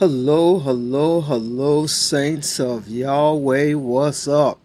[0.00, 3.74] Hello, hello, hello, saints of Yahweh.
[3.74, 4.58] What's up?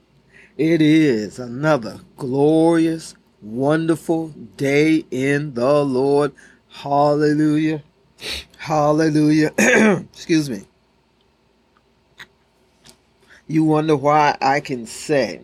[0.58, 6.32] It is another glorious, wonderful day in the Lord.
[6.70, 7.84] Hallelujah.
[8.56, 9.52] Hallelujah.
[10.14, 10.64] Excuse me.
[13.46, 15.42] You wonder why I can say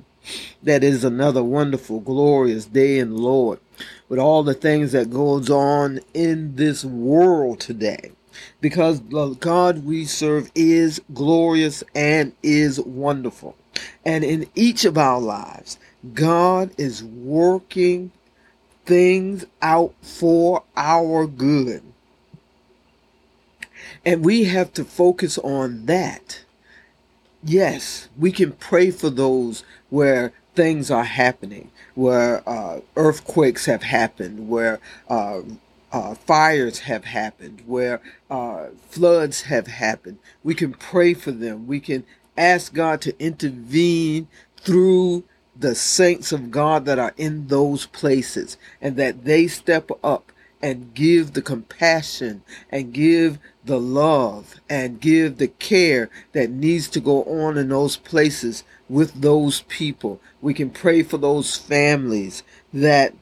[0.64, 3.60] that is another wonderful, glorious day in the Lord
[4.08, 8.14] with all the things that goes on in this world today
[8.60, 13.56] because the God we serve is glorious and is wonderful.
[14.06, 15.78] And in each of our lives,
[16.14, 18.12] God is working
[18.86, 21.84] things out for our good.
[24.06, 26.44] And we have to focus on that.
[27.44, 34.50] Yes, we can pray for those where things are happening, where uh, earthquakes have happened,
[34.50, 35.42] where uh,
[35.92, 40.20] uh, fires have happened, where uh, floods have happened.
[40.44, 41.68] We can pray for them.
[41.68, 42.06] We can
[42.38, 45.24] ask God to intervene through
[45.58, 50.94] the saints of God that are in those places and that they step up and
[50.94, 57.24] give the compassion and give the love and give the care that needs to go
[57.24, 60.20] on in those places with those people.
[60.42, 63.14] We can pray for those families that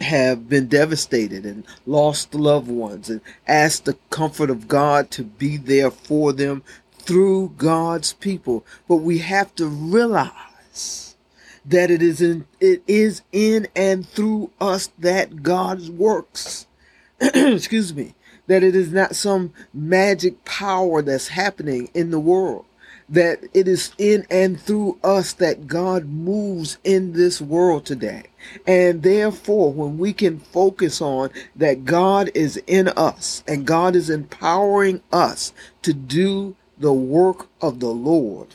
[0.00, 5.56] have been devastated and lost loved ones and ask the comfort of God to be
[5.56, 6.62] there for them
[6.98, 8.64] through God's people.
[8.88, 11.16] But we have to realize
[11.64, 16.66] that it is in it is in and through us that God works.
[17.20, 18.14] Excuse me.
[18.46, 22.66] That it is not some magic power that's happening in the world
[23.08, 28.24] that it is in and through us that God moves in this world today.
[28.66, 34.10] And therefore, when we can focus on that God is in us and God is
[34.10, 38.48] empowering us to do the work of the Lord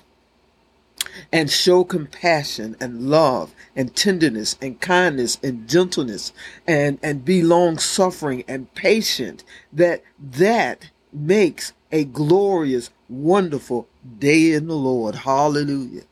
[1.31, 6.31] and show compassion and love and tenderness and kindness and gentleness
[6.67, 13.87] and, and be long suffering and patient, that that makes a glorious, wonderful
[14.19, 15.15] day in the Lord.
[15.15, 16.03] Hallelujah.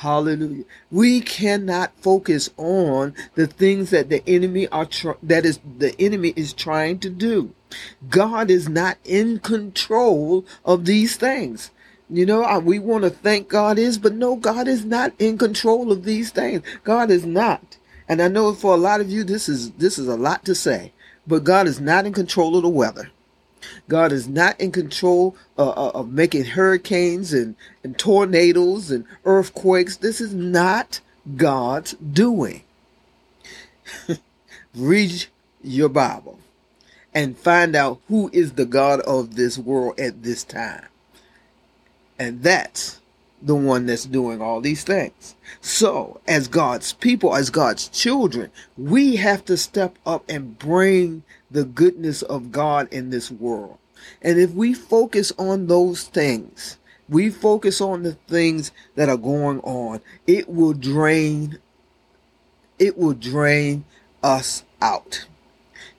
[0.00, 0.64] Hallelujah.
[0.90, 6.34] We cannot focus on the things that the enemy are tr- that is the enemy
[6.36, 7.54] is trying to do.
[8.10, 11.70] God is not in control of these things.
[12.10, 15.90] You know, we want to think God is, but no, God is not in control
[15.90, 16.62] of these things.
[16.84, 17.78] God is not.
[18.06, 20.54] And I know for a lot of you this is this is a lot to
[20.54, 20.92] say,
[21.26, 23.10] but God is not in control of the weather.
[23.88, 29.96] God is not in control uh, uh, of making hurricanes and, and tornadoes and earthquakes.
[29.96, 31.00] This is not
[31.36, 32.62] God's doing.
[34.74, 35.26] Read
[35.62, 36.38] your Bible
[37.14, 40.86] and find out who is the God of this world at this time.
[42.18, 43.00] And that's
[43.42, 45.34] the one that's doing all these things.
[45.60, 51.64] So, as God's people, as God's children, we have to step up and bring the
[51.64, 53.78] goodness of God in this world.
[54.22, 59.60] And if we focus on those things, we focus on the things that are going
[59.60, 61.58] on, it will drain
[62.78, 63.84] it will drain
[64.22, 65.26] us out.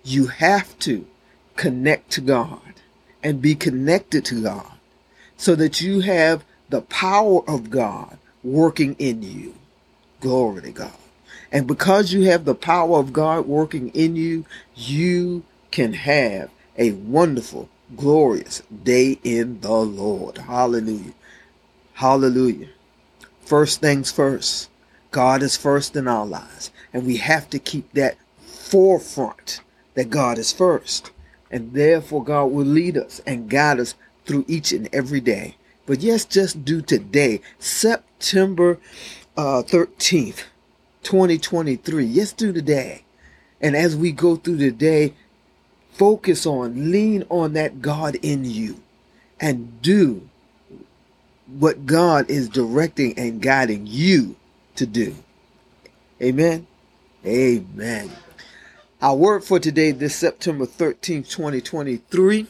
[0.03, 1.07] You have to
[1.55, 2.61] connect to God
[3.23, 4.73] and be connected to God
[5.37, 9.55] so that you have the power of God working in you.
[10.19, 10.93] Glory to God.
[11.51, 14.45] And because you have the power of God working in you,
[14.75, 20.39] you can have a wonderful, glorious day in the Lord.
[20.39, 21.13] Hallelujah.
[21.93, 22.69] Hallelujah.
[23.41, 24.69] First things first.
[25.11, 26.71] God is first in our lives.
[26.93, 29.61] And we have to keep that forefront
[29.93, 31.11] that God is first.
[31.49, 33.95] And therefore, God will lead us and guide us
[34.25, 35.55] through each and every day.
[35.87, 38.77] But yes, just do today, September
[39.37, 40.43] uh, 13th,
[41.01, 42.05] 2023.
[42.05, 43.05] Yes, do today.
[43.61, 45.13] And as we go through the day,
[45.93, 48.83] focus on, lean on that God in you
[49.39, 50.29] and do
[51.47, 54.35] what God is directing and guiding you
[54.75, 55.15] to do.
[56.21, 56.67] Amen.
[57.25, 58.11] Amen.
[59.01, 62.47] Our word for today, this September 13th, 2023,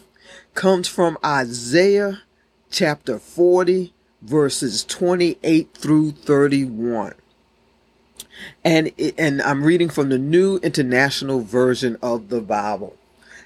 [0.56, 2.24] comes from Isaiah
[2.70, 7.14] chapter 40, verses 28 through 31.
[8.64, 12.96] And, it, and I'm reading from the New International Version of the Bible.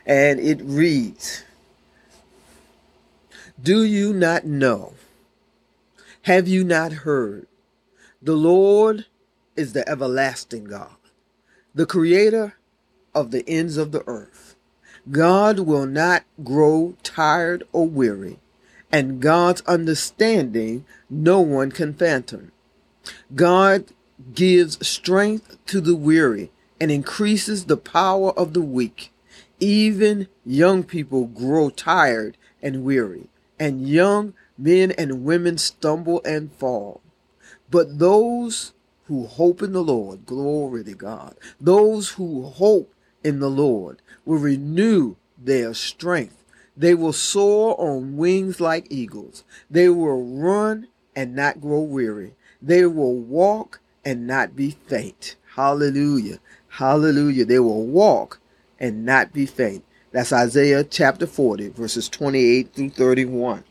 [0.06, 1.44] And it reads
[3.62, 4.94] Do you not know?
[6.24, 7.48] Have you not heard?
[8.22, 9.06] The Lord
[9.56, 10.96] is the everlasting God,
[11.74, 12.56] the creator
[13.16, 14.56] of the ends of the earth.
[15.10, 18.40] God will not grow tired or weary
[18.92, 22.52] and God's understanding no one can fathom.
[23.34, 23.86] God
[24.34, 29.12] gives strength to the weary and increases the power of the weak.
[29.60, 33.30] Even young people grow tired and weary,
[33.60, 37.02] and young men and women stumble and fall.
[37.70, 38.74] But those
[39.06, 42.94] who hope in the Lord, glory to God, those who hope
[43.24, 46.41] in the Lord will renew their strength.
[46.78, 49.44] They will soar on wings like eagles.
[49.70, 52.34] They will run and not grow weary.
[52.62, 55.36] They will walk and not be faint.
[55.56, 56.40] Hallelujah.
[56.70, 57.46] Hallelujah.
[57.46, 58.40] They will walk
[58.80, 59.84] and not be faint.
[60.12, 63.64] That's Isaiah chapter 40, verses 28 through 31.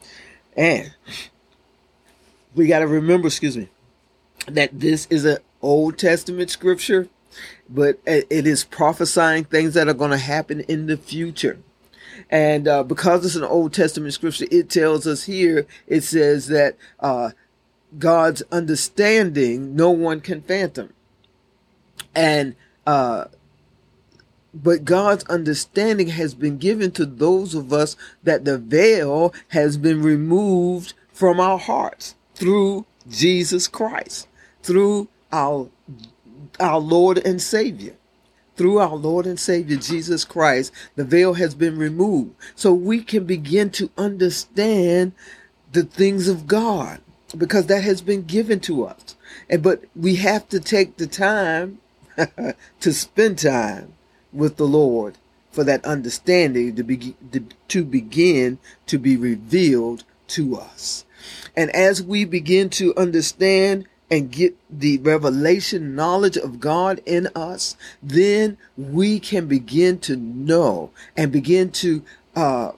[0.56, 0.94] And
[2.55, 3.69] we got to remember, excuse me,
[4.47, 7.08] that this is an Old Testament scripture,
[7.69, 11.58] but it is prophesying things that are going to happen in the future.
[12.31, 16.77] And uh, because it's an Old Testament scripture, it tells us here, it says that
[17.01, 17.31] uh,
[17.99, 20.93] God's understanding no one can fathom.
[22.15, 23.27] And uh,
[24.53, 30.03] but God's understanding has been given to those of us that the veil has been
[30.03, 34.27] removed from our hearts through Jesus Christ,
[34.62, 35.69] through our
[36.59, 37.95] our Lord and Savior.
[38.61, 42.35] Through our Lord and Savior Jesus Christ, the veil has been removed.
[42.55, 45.12] So we can begin to understand
[45.73, 47.01] the things of God
[47.35, 49.17] because that has been given to us.
[49.49, 51.79] And but we have to take the time
[52.81, 53.95] to spend time
[54.31, 55.17] with the Lord
[55.51, 57.17] for that understanding to be
[57.69, 58.59] to, begin
[58.89, 61.07] to be revealed to us.
[61.57, 67.77] And as we begin to understand and get the revelation knowledge of God in us,
[68.03, 72.03] then we can begin to know and begin to
[72.35, 72.73] uh,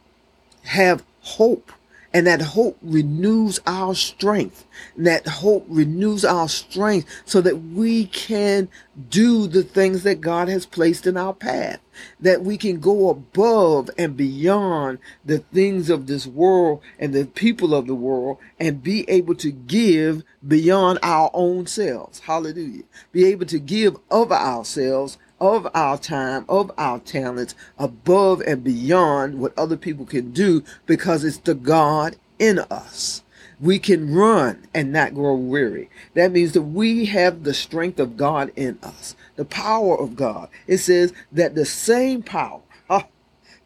[0.65, 1.73] have hope
[2.15, 4.67] and that hope renews our strength.
[4.97, 8.69] And that hope renews our strength so that we can
[9.09, 11.81] do the things that God has placed in our path.
[12.21, 17.75] That we can go above and beyond the things of this world and the people
[17.75, 22.21] of the world and be able to give beyond our own selves.
[22.21, 22.85] Hallelujah.
[23.13, 29.41] Be able to give of ourselves of our time, of our talents, above and beyond
[29.41, 33.25] what other people can do because it's the God in us.
[33.61, 35.91] We can run and not grow weary.
[36.15, 40.49] That means that we have the strength of God in us, the power of God.
[40.69, 42.61] It says that the same power,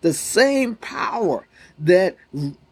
[0.01, 1.47] the same power
[1.79, 2.17] that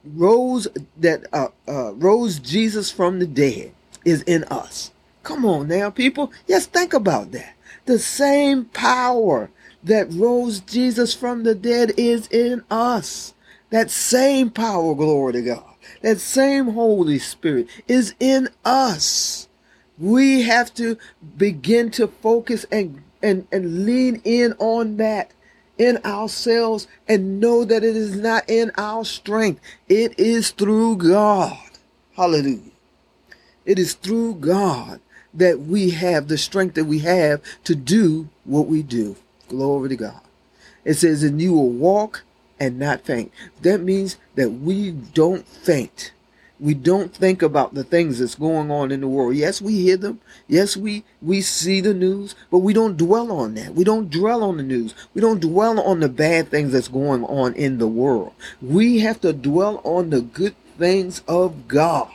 [0.03, 0.67] rose
[0.97, 3.73] that uh, uh, rose Jesus from the dead
[4.07, 4.93] is in us.
[5.23, 6.33] Come on now, people.
[6.47, 7.55] Yes, think about that.
[7.87, 9.51] The same power
[9.83, 13.35] that rose Jesus from the dead is in us.
[13.71, 15.75] That same power, glory to God.
[16.03, 19.49] That same Holy Spirit is in us.
[19.99, 20.99] We have to
[21.37, 25.33] begin to focus and, and, and lean in on that
[25.77, 29.61] in ourselves and know that it is not in our strength.
[29.89, 31.59] It is through God.
[32.17, 32.71] Hallelujah.
[33.65, 35.01] It is through God
[35.35, 39.17] that we have the strength that we have to do what we do.
[39.49, 40.21] Glory to God.
[40.85, 42.23] It says, and you will walk
[42.61, 43.33] and not faint.
[43.63, 46.13] That means that we don't faint.
[46.61, 49.35] We don't think about the things that's going on in the world.
[49.35, 50.21] Yes, we hear them.
[50.47, 53.75] Yes, we, we see the news, but we don't dwell on that.
[53.75, 54.95] We don't dwell on the news.
[55.15, 58.33] We don't dwell on the bad things that's going on in the world.
[58.63, 62.11] We have to dwell on the good things of God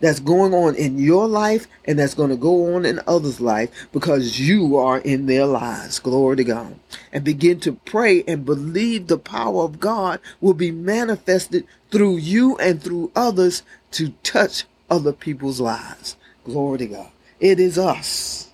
[0.00, 3.70] that's going on in your life and that's going to go on in others' life
[3.92, 5.98] because you are in their lives.
[5.98, 6.78] Glory to God.
[7.12, 12.56] And begin to pray and believe the power of God will be manifested through you
[12.58, 13.62] and through others
[13.92, 16.16] to touch other people's lives.
[16.44, 17.10] Glory to God.
[17.40, 18.50] It is us.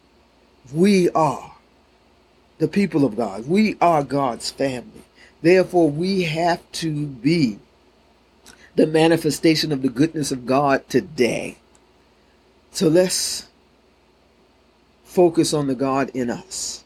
[0.72, 1.52] We are
[2.58, 3.48] the people of God.
[3.48, 5.02] We are God's family.
[5.42, 7.58] Therefore, we have to be
[8.76, 11.58] the manifestation of the goodness of God today.
[12.72, 13.48] So let's
[15.04, 16.84] focus on the God in us.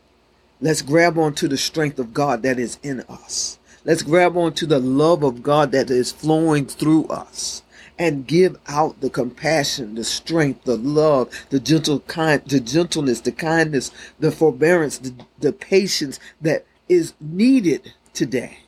[0.60, 3.58] Let's grab onto the strength of God that is in us.
[3.84, 7.62] Let's grab onto the love of God that is flowing through us
[7.98, 13.32] and give out the compassion, the strength, the love, the gentle kind, the gentleness, the
[13.32, 13.90] kindness,
[14.20, 18.58] the forbearance, the, the patience that is needed today.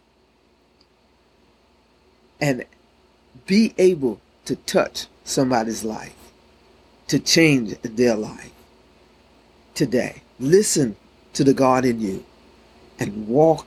[2.41, 2.65] And
[3.51, 6.15] be able to touch somebody's life,
[7.09, 8.53] to change their life
[9.75, 10.23] today.
[10.39, 10.95] Listen
[11.33, 12.25] to the God in you
[13.01, 13.67] and walk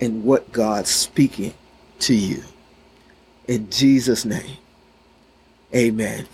[0.00, 1.52] in what God's speaking
[1.98, 2.42] to you.
[3.46, 4.56] In Jesus' name.
[5.74, 6.26] Amen.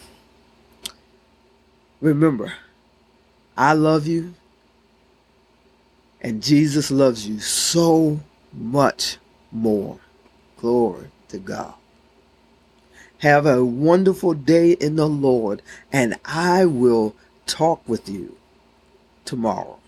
[2.00, 2.52] Remember,
[3.56, 4.34] I love you,
[6.20, 8.20] and Jesus loves you so
[8.52, 9.16] much
[9.50, 9.98] more.
[10.58, 11.74] Glory to God.
[13.24, 17.16] Have a wonderful day in the Lord, and I will
[17.46, 18.36] talk with you
[19.24, 19.78] tomorrow.